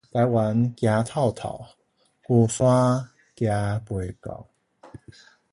[0.11, 1.63] 台灣走透透，
[2.25, 3.07] 龜山
[3.37, 3.49] 行
[3.85, 4.47] 袂到